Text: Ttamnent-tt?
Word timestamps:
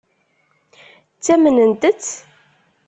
Ttamnent-tt? 1.17 2.11